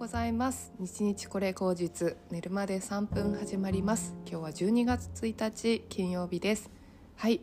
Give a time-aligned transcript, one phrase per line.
[0.00, 0.72] ございます。
[0.78, 4.14] 日日これ口実寝るまで3分始まります。
[4.26, 6.70] 今日は12月1日金曜日です。
[7.16, 7.42] はい。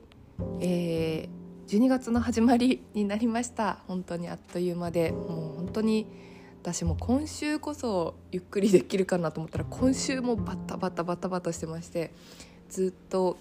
[0.60, 3.84] えー、12月の始まりになりました。
[3.88, 6.08] 本当にあっという間でもう本当に
[6.64, 12.12] 私も今週こそゆっくりできるかなと思ったら今週もバタバタバタバタしてまして
[12.70, 13.38] ずっと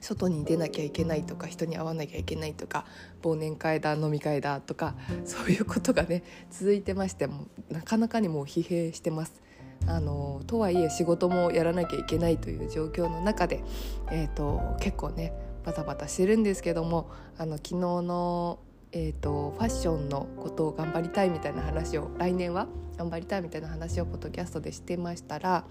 [0.00, 2.84] 外に出なきゃいけないとか人に会わなきゃいけないとか
[3.22, 4.94] 忘年会だ飲み会だとか
[5.24, 9.42] そういうことがね続いてましてもなかなかにもう疲弊してます。
[9.86, 13.62] あのとはいえ仕事もやらなきゃいけないという状況の中で、
[14.10, 15.32] えーと、結構ね
[15.64, 18.58] バタバタしてるんですけどもあの昨日の、
[18.92, 25.66] えーと、ファッションのことを頑張りたいみたいな話を来年は頑張りたいみたいな話をポッドキャストでしてましたら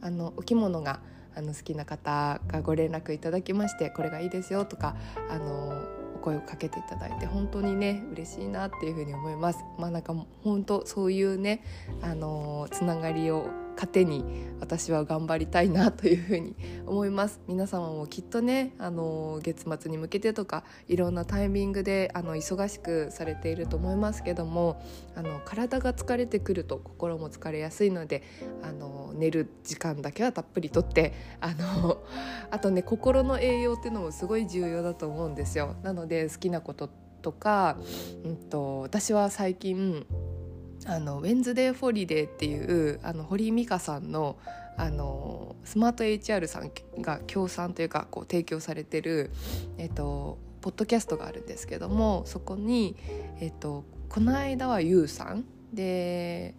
[0.00, 1.00] あのお着物が
[1.38, 4.96] あの好きな方がご連絡いただきましてこれがいいですよとか
[5.30, 9.60] あのお声をかけていただいて本当にね嬉しいなっていうふうに思います。
[9.78, 11.62] まあ、なんか本当そういうね
[12.02, 13.46] あのつながりを
[13.78, 14.24] 糧に
[14.60, 24.82] 私は頑張りたいなというふうに思います皆様もきっとねあの月末に向けてとかいろんなタイミングであの忙しくされていると思いますけども
[25.14, 28.24] あの体が疲れてくると心も疲れやすいので
[28.62, 31.98] あの寝る時間だけはたっぷりとってあの
[32.50, 35.76] あとね心の栄養っていうのもすごい重要だと思うんですよ。
[35.82, 36.90] なので好きなこと
[37.22, 37.76] とか、
[38.24, 40.06] うんと私は最近
[40.88, 44.38] あの WEDNESDAY HOLIDAY っていうあの堀井美香さんの
[44.78, 46.70] あのスマート HR さん
[47.02, 49.32] が協賛というかこう提供されてる、
[49.76, 52.94] えっと、ポッドキャストがあるんですけどもそこに、
[53.40, 55.44] えっと、この間は YOU さん。
[55.72, 56.54] で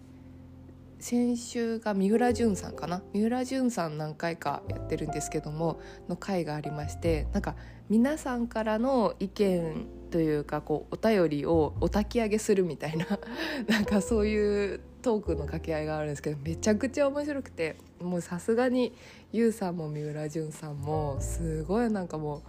[1.00, 3.02] 先週が三浦淳さんかな。
[3.14, 7.56] 三浦淳さん何回かやってるんですけどもの回がありましてなんか
[7.90, 13.06] 皆さんからの意見というかこうお便りをお焚き上げするみたいな
[13.68, 18.94] なんかそういうトークの掛け合いがあるんですけどめちゃくちゃ面白くてもうさすがに
[19.34, 22.42] YOU さんも三浦淳さんもすごいなんかもう。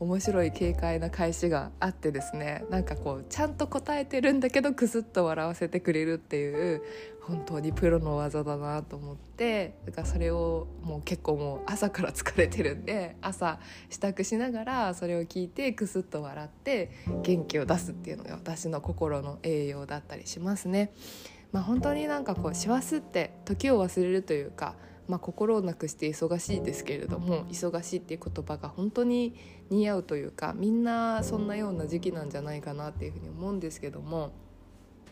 [0.00, 6.82] 面白い軽快な返しがあってですねなんかこうちゃんと答えてるんだけどクスッと笑わせてくれるっていう
[7.22, 13.58] 本当にプロの技だなと思ってだからそれをもう結構もう朝から疲れてるんで朝
[13.90, 16.90] 支度しながらそれを聞いてクスッと笑って
[17.22, 20.92] 元気を出すっていうのが私の心の栄養だったりしますね。
[21.52, 24.74] まあ、本当になんかこう師走って時を忘れるというか
[25.08, 29.34] まあ、心をなくして忙しいですけれども忙しいっていう言葉が本当に
[29.70, 34.32] 似合うというかみんなそんなような時期なんじゃないかなっていうふうに思うんですけども、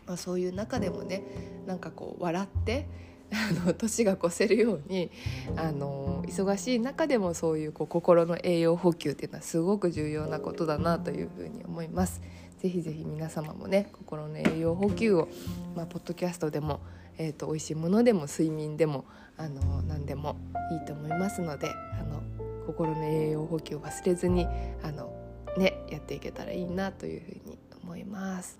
[0.05, 1.23] まあ、そういう中でもね
[1.65, 2.87] なんかこう笑って
[3.33, 5.11] あの年が越せるように
[5.57, 12.21] あの忙しい中でもそういうこう心の栄養補給っていうのはすごく重要なことだなというふうに思います。
[12.59, 15.27] ぜひぜひ皆様もね心の栄養補給を、
[15.75, 16.79] まあ、ポッドキャストでも
[17.17, 19.05] えーと、美味しいものでも睡眠でも
[19.37, 20.35] あの何でも
[20.71, 22.21] いいと思いますのであの
[22.65, 24.45] 心の栄養補給を忘れずに
[24.83, 25.13] あの、
[25.57, 28.59] ね、やっていけたらいいなというふうに思います。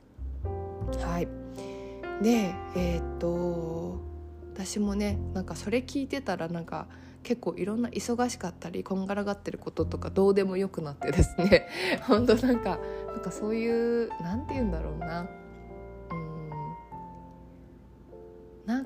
[1.03, 1.27] はい。
[2.23, 3.99] でえっ、と
[4.53, 6.87] 私もねなんかそれ聞いてたらなんか
[7.23, 11.67] 結構いろんな忙しかったりこんがらがってることとかどうでもよくなってですね。
[12.07, 15.27] 本当なんかなんかそういう何て言うんだろうな。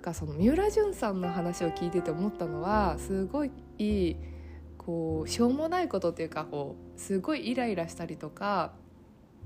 [0.01, 4.17] かその三浦淳さんの話を聞いてて思ったのはすごいいい
[4.77, 8.73] こうしょうもないことっていうかこうすごいイライラしたりとか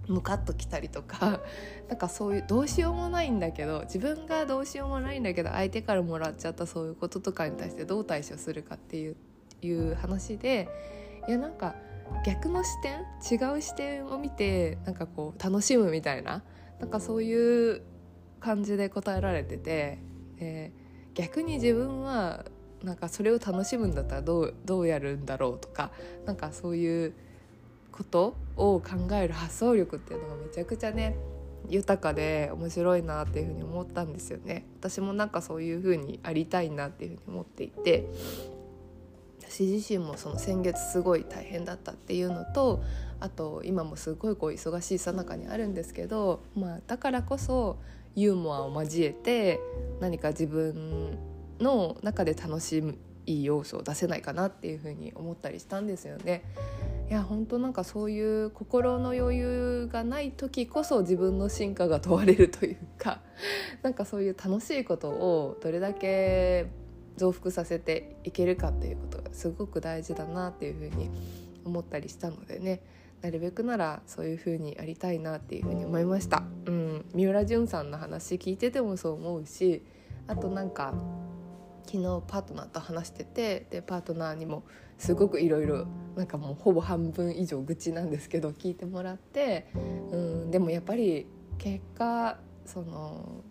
[0.07, 1.41] ムカッときたりとか
[1.89, 9.15] なんかそういうどうしようもないんだけど自分がどうしようもないんだけど相手からもらっちゃったそういうこととかに対してどう対処するかっていう
[9.61, 10.67] いう話で
[11.27, 11.75] いやなんか
[12.25, 12.99] 逆の視点
[13.39, 16.43] 違う視点を見てなんかこう楽しむみたいな
[16.79, 17.81] なんかそういう
[18.39, 19.97] 感じで答えられてて
[20.39, 20.71] で
[21.13, 22.45] 逆に自分は
[22.83, 25.91] なんかそれを楽しむんだったらどうどうやるんだろうとか
[26.25, 27.13] なんかそういう
[27.91, 31.15] ことを考える発想力っていうのがめちゃくちゃね
[31.69, 34.65] 豊かで面白いなっていうふに思ったんですよね。
[34.79, 38.07] 私もなんかそういうふうにありたいなっていうふうに思っていて。
[39.55, 42.83] 私自身もその先月すごい大変だったっていうのと
[43.21, 47.77] あと今もすごいこう忙しいさなかにあるんですけど、まあ、だからこそ
[48.15, 49.61] ユーモアを交えて
[50.01, 51.17] 何か自分
[51.61, 52.83] の中で楽し
[53.25, 56.43] い要素を出せないかなっていうふうに思ったりしたんですよね。
[57.09, 63.21] いや本当なんかそういう心の余裕がない時こそ自分の進化が問われるというか
[63.83, 66.65] なんかそういう楽しいことをどれだけ
[67.17, 71.09] 増幅させていけるかっていうことがすごく大事だなっていうふうに
[71.63, 72.81] 思ったりしたのでね。
[73.21, 79.81] なるべくならそういう風にやりたいなっていう風に思いました、うん、三浦淳さんの話聞いててもそう思うし
[80.27, 80.93] あとなんか
[81.85, 84.63] 昨日パートナーと話しててでパートナーにも
[84.99, 89.67] すごくいろいろなんかもうほぼ半分以上愚痴なんですけど聞いてもらって
[90.11, 90.51] うん。
[90.51, 91.25] でもやっぱり
[91.57, 93.41] 結果その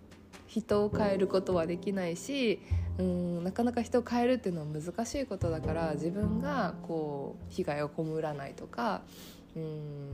[0.47, 2.61] 人を変えることはできないし
[2.99, 9.03] うんなかなか人を変えるっていうのは難しいことだから自分がこう被害を被らないとか
[9.57, 10.11] うん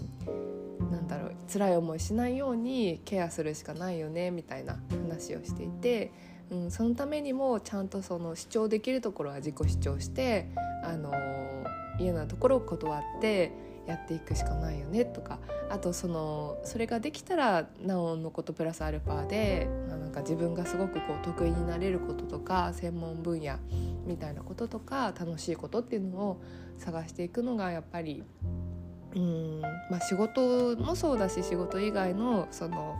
[0.90, 6.12] なんだろう辛い思いしないようにケアするしかないよねみたいな話をしていて、
[6.50, 10.48] うん、そのためにもちゃんとその主張できるところは自己主張して
[10.84, 11.12] あの
[11.98, 13.52] 嫌なところを断って
[13.86, 15.38] やっていくしかないよねとか
[15.68, 23.56] あとそのそれができたらなおのことプラスアルファで、まあ、なんか自分がすごくこう得意になれることとか専門分野
[24.04, 26.42] みたいなこととか楽しいことっていうのを
[26.78, 28.22] 探していくのがやっぱり
[29.14, 29.60] うん
[29.90, 32.96] まあ仕事もそうだし仕事以外のその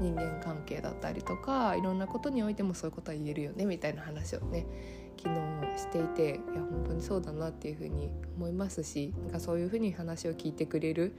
[0.00, 4.66] 人間関係だったりとかいろんなことにおいてもそういうことは言えるよねみたいな話をね
[5.16, 11.14] 昨日していていや本当にそうだなっていうふうに思いますしなんかそういうふうに話を聞いてくれる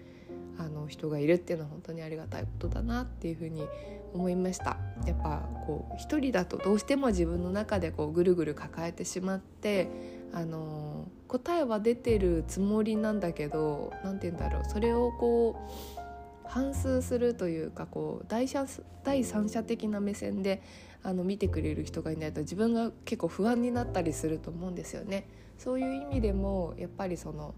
[0.58, 3.64] あの人がいるっていうのは本当にありがたいことだなっていうふうに
[4.14, 4.78] 思いました。
[5.06, 9.90] やっぱこう一人だとどうしても自分の中でこうぐるぐる抱えてしまって
[10.34, 15.58] あの答えは出てるつもりなんだけど何て言うんだろうそれをこ
[16.00, 16.05] う
[16.48, 18.48] 反数するというかこう第
[19.04, 20.62] 第三者的な目線で
[21.04, 25.28] あの見てくれる人がいないと自分が結構不安になったりすると思うんですよね。
[25.58, 27.54] そういう意味でもやっぱりその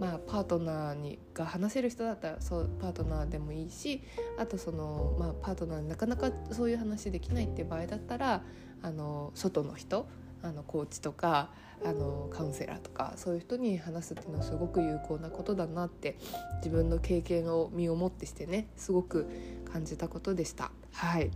[0.00, 4.02] まあ、パートナーにが話せる人だったらそうパートナーでもいいし
[4.38, 8.42] あとその、まあ、パートナーになかなかそういう話できないって場合だったら
[8.80, 10.08] あの外の人
[10.42, 11.50] あのコーチとか
[11.84, 16.18] あのカウンセラーとかそういう人に話すっていうのはすごく有効なことだなって
[16.58, 19.26] 自分の経験を身をもってしてねすごく
[19.72, 20.70] 感じたことでした。
[20.92, 21.30] はい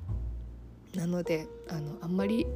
[0.94, 2.46] なのであのあんまり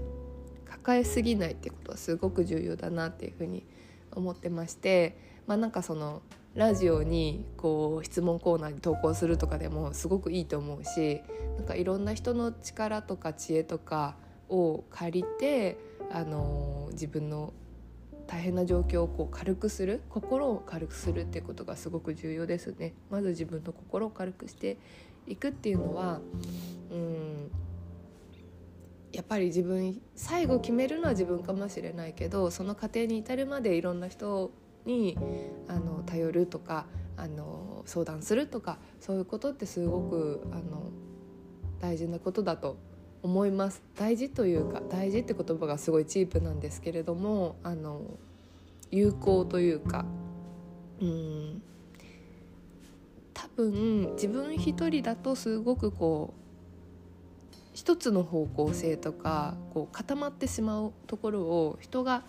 [0.64, 3.66] 抱えすぎないってことはすごく重要だなっていうふうに
[4.12, 6.22] 思ってましてまあなんかその
[6.54, 11.20] ラジオにこう質問コーナーに投稿するとかでもすごくいいと思うし
[11.56, 14.16] なんかいろんな人の力とか知恵とか
[14.48, 15.78] を借りて、
[16.10, 17.52] あのー、自分の
[18.26, 22.94] 大変な状況をこう軽くする心を軽くするっていうことがすごく重要ですね。
[23.10, 24.76] まず自分の心を軽くして
[25.26, 26.20] いくっていうのは
[26.90, 27.50] うん
[29.12, 34.50] やっぱり自分最後決めるのは自分かもしれないけどその過程に至るまでいろんな人
[34.84, 35.16] に
[35.66, 36.86] あの頼るとか
[37.16, 40.90] あの相談するとかそういうことってすごくあの
[41.80, 42.76] 大事なことだと
[43.22, 43.82] 思います。
[43.96, 48.02] 大事というか大事って言葉がすごいチープなんですけれどもあの
[48.90, 50.06] 有効というか
[51.00, 51.62] うん
[53.34, 56.48] 多分自分一人だとすごくこう
[57.72, 62.24] 一つの方向性とかこう固まってしまうところを人が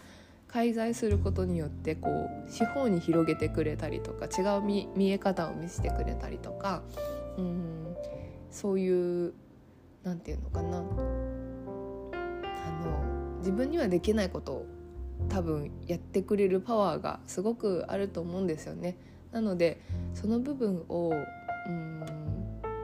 [0.48, 6.82] 介在することによってこう四方に広げてくれたりとか違う見見え方を見せてくれたりとか
[7.38, 7.96] うん
[8.52, 9.34] そういう
[10.04, 10.82] 何て言うのかなあ
[12.84, 14.66] の自分にはできないことを
[15.28, 18.98] 多分やってくれるパワーがすごくあると思うんですよね。
[19.32, 19.82] なので
[20.14, 21.12] その部分を
[21.68, 22.00] うん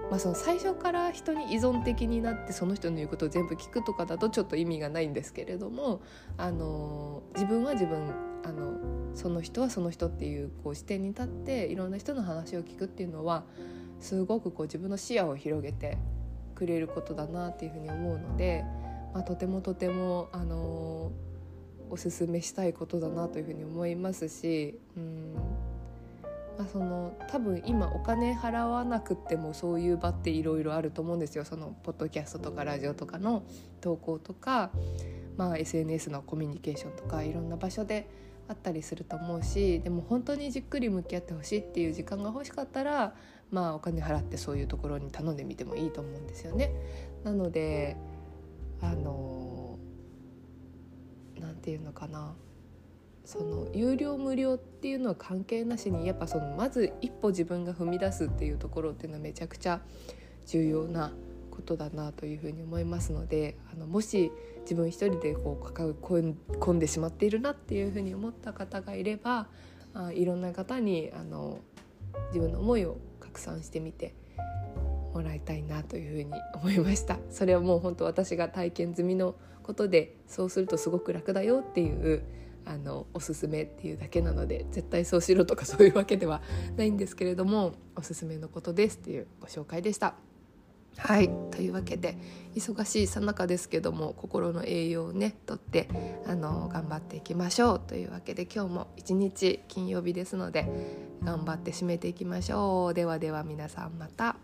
[0.10, 6.02] まあ、その最初から人に依存的になってその人の言うことを全部聞くとかだとちょっと意味がないんですけれども
[6.38, 8.14] あの自分は自分
[8.44, 8.78] あの
[9.16, 13.46] その人はその人っていうこう視点に立っていろんな人の話を聞くっていうのは
[14.00, 15.98] すごくこう自分の視野を広げて
[16.56, 18.64] くれることだなっていうふうに思うので、
[19.14, 21.12] まあ、とてもとてもあの
[21.90, 24.80] おすすめしたいことだなというふうに思いますし。
[24.98, 25.36] うん
[26.58, 33.44] まあ、その多分今お金払わなくってもそういう場っていろいろあると思うんですよそのポッドキャストとかラジオとかの
[33.82, 34.72] 投稿とか、
[35.38, 38.08] まあ、SNS のコミュニケーションとかいろんな場所で
[38.48, 43.16] あったりすると思うしでも本当にじっくり向き合ってほしいっていう時間が欲しかったら、
[43.52, 46.72] まあ、お金払ってそういうところに頼んでみてもいいと思うんですよね。
[47.24, 47.98] なので
[48.82, 49.80] あの
[51.40, 52.36] なんていうのかな
[53.24, 59.82] その有料無料っていうのは関係なしにやっぱそのまず一歩自分が踏み出すっていうところっていうのはめちゃくちゃ
[60.46, 61.12] 重要な
[61.56, 64.32] ことだなというふうに思いますのであのもし
[64.62, 69.48] 自分一人でこう抱え込んでしまっているなっていうふうに思った方がいれば
[69.94, 71.60] あいろんな方にあの
[72.28, 74.14] 自分の思いを拡散してみて
[75.14, 82.24] もらいたいなというふうに思いましたそれはもう本当私が体験済みのことでそうするとすごく楽だよっていう
[82.66, 86.42] あのおすすめっていうだけなので絶対そうしろとかそういうわけでは
[86.76, 90.16] ないんですけれどもおすすめのことですっていうご紹介でした。
[90.98, 92.18] はいというわけで
[92.56, 95.90] 忙しいさなかですけども心の栄養をねとって
[96.26, 100.68] あの頑張っていきましょうというわけで今日も一日金曜日ですので
[101.24, 104.38] 頑張って締めていきましょうではでは皆さんまた。